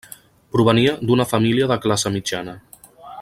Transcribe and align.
Provenia 0.55 0.95
d'una 1.09 1.27
família 1.33 1.69
de 1.73 1.79
classe 1.87 2.13
mitjana. 2.17 2.57